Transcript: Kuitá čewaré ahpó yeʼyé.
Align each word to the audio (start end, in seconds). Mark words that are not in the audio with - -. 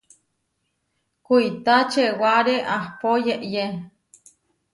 Kuitá 1.25 1.77
čewaré 1.91 2.55
ahpó 2.77 3.09
yeʼyé. 3.25 3.65